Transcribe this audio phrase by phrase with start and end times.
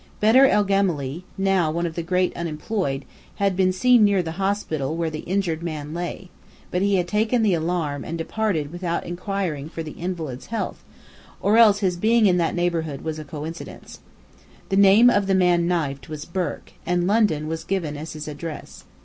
[0.19, 3.05] Bedr el Gemály, now one of the great unemployed,
[3.35, 6.31] had been seen near the hospital where the injured man lay;
[6.71, 10.83] but he had taken the alarm and departed without inquiring for the invalid's health;
[11.39, 13.99] or else his being in that neighbourhood was a coincidence.
[14.69, 18.85] The name of the man knifed was Burke, and London was given as his address.